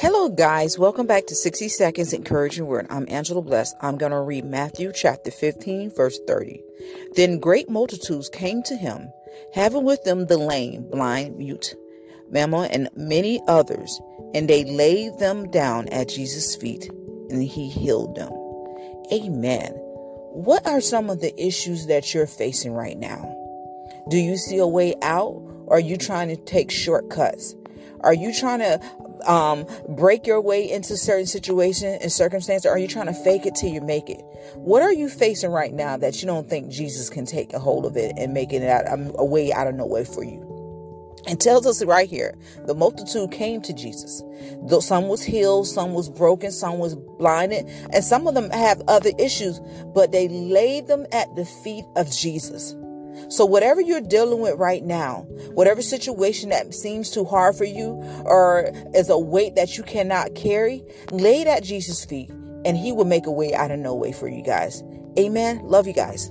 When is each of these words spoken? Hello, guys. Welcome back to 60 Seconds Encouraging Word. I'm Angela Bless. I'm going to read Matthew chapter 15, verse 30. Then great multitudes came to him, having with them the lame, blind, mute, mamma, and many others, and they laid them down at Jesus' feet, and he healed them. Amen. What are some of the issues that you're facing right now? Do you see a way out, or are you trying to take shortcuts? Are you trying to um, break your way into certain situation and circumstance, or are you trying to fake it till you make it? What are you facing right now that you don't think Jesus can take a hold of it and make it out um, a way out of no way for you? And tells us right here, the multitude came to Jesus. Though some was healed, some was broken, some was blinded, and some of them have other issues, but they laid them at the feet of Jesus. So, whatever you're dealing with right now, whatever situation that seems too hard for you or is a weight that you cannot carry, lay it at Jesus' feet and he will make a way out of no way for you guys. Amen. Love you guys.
Hello, 0.00 0.28
guys. 0.28 0.76
Welcome 0.76 1.06
back 1.06 1.26
to 1.26 1.36
60 1.36 1.68
Seconds 1.68 2.12
Encouraging 2.12 2.66
Word. 2.66 2.86
I'm 2.90 3.06
Angela 3.08 3.40
Bless. 3.42 3.72
I'm 3.80 3.96
going 3.96 4.10
to 4.10 4.20
read 4.20 4.44
Matthew 4.44 4.92
chapter 4.92 5.30
15, 5.30 5.92
verse 5.94 6.18
30. 6.26 6.60
Then 7.14 7.38
great 7.38 7.70
multitudes 7.70 8.28
came 8.28 8.62
to 8.64 8.74
him, 8.74 9.12
having 9.54 9.84
with 9.84 10.02
them 10.02 10.26
the 10.26 10.36
lame, 10.36 10.90
blind, 10.90 11.38
mute, 11.38 11.76
mamma, 12.30 12.68
and 12.72 12.88
many 12.96 13.40
others, 13.46 14.00
and 14.34 14.48
they 14.48 14.64
laid 14.64 15.16
them 15.18 15.48
down 15.50 15.88
at 15.90 16.08
Jesus' 16.08 16.56
feet, 16.56 16.88
and 17.30 17.42
he 17.42 17.68
healed 17.68 18.16
them. 18.16 18.32
Amen. 19.12 19.72
What 20.32 20.66
are 20.66 20.80
some 20.80 21.08
of 21.08 21.20
the 21.20 21.40
issues 21.40 21.86
that 21.86 22.12
you're 22.12 22.26
facing 22.26 22.72
right 22.72 22.98
now? 22.98 23.36
Do 24.08 24.16
you 24.16 24.36
see 24.36 24.58
a 24.58 24.66
way 24.66 24.96
out, 25.02 25.40
or 25.66 25.76
are 25.76 25.80
you 25.80 25.96
trying 25.96 26.28
to 26.28 26.36
take 26.36 26.72
shortcuts? 26.72 27.54
Are 28.00 28.14
you 28.14 28.34
trying 28.34 28.60
to 28.60 28.80
um, 29.26 29.66
break 29.88 30.26
your 30.26 30.40
way 30.40 30.70
into 30.70 30.96
certain 30.96 31.26
situation 31.26 31.98
and 32.00 32.12
circumstance, 32.12 32.66
or 32.66 32.70
are 32.70 32.78
you 32.78 32.88
trying 32.88 33.06
to 33.06 33.14
fake 33.14 33.46
it 33.46 33.54
till 33.54 33.70
you 33.70 33.80
make 33.80 34.08
it? 34.08 34.22
What 34.54 34.82
are 34.82 34.92
you 34.92 35.08
facing 35.08 35.50
right 35.50 35.72
now 35.72 35.96
that 35.96 36.20
you 36.20 36.26
don't 36.26 36.48
think 36.48 36.70
Jesus 36.70 37.10
can 37.10 37.26
take 37.26 37.52
a 37.52 37.58
hold 37.58 37.86
of 37.86 37.96
it 37.96 38.12
and 38.16 38.32
make 38.32 38.52
it 38.52 38.62
out 38.62 38.86
um, 38.88 39.12
a 39.16 39.24
way 39.24 39.52
out 39.52 39.66
of 39.66 39.74
no 39.74 39.86
way 39.86 40.04
for 40.04 40.24
you? 40.24 40.46
And 41.26 41.38
tells 41.38 41.66
us 41.66 41.84
right 41.84 42.08
here, 42.08 42.34
the 42.66 42.74
multitude 42.74 43.30
came 43.30 43.60
to 43.62 43.74
Jesus. 43.74 44.22
Though 44.62 44.80
some 44.80 45.08
was 45.08 45.22
healed, 45.22 45.66
some 45.66 45.92
was 45.92 46.08
broken, 46.08 46.50
some 46.50 46.78
was 46.78 46.96
blinded, 46.96 47.66
and 47.92 48.02
some 48.02 48.26
of 48.26 48.34
them 48.34 48.50
have 48.50 48.80
other 48.88 49.10
issues, 49.18 49.60
but 49.94 50.12
they 50.12 50.28
laid 50.28 50.86
them 50.86 51.06
at 51.12 51.34
the 51.36 51.44
feet 51.44 51.84
of 51.96 52.10
Jesus. 52.10 52.74
So, 53.30 53.46
whatever 53.46 53.80
you're 53.80 54.00
dealing 54.00 54.40
with 54.40 54.58
right 54.58 54.82
now, 54.82 55.26
whatever 55.54 55.82
situation 55.82 56.50
that 56.50 56.74
seems 56.74 57.10
too 57.10 57.24
hard 57.24 57.54
for 57.54 57.64
you 57.64 57.92
or 58.24 58.72
is 58.94 59.08
a 59.08 59.18
weight 59.18 59.54
that 59.54 59.76
you 59.78 59.84
cannot 59.84 60.34
carry, 60.34 60.82
lay 61.12 61.42
it 61.42 61.46
at 61.46 61.62
Jesus' 61.62 62.04
feet 62.04 62.28
and 62.64 62.76
he 62.76 62.92
will 62.92 63.04
make 63.04 63.26
a 63.26 63.30
way 63.30 63.54
out 63.54 63.70
of 63.70 63.78
no 63.78 63.94
way 63.94 64.12
for 64.12 64.28
you 64.28 64.42
guys. 64.42 64.82
Amen. 65.18 65.60
Love 65.62 65.86
you 65.86 65.92
guys. 65.92 66.30